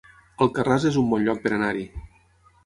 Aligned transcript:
Alcarràs 0.45 0.87
es 0.91 0.97
un 1.01 1.11
bon 1.11 1.27
lloc 1.27 1.45
per 1.45 1.53
anar-hi 1.59 1.85